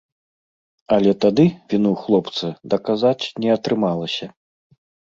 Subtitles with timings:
[0.95, 1.45] Але тады
[1.75, 4.25] віну хлопца даказаць не атрымалася.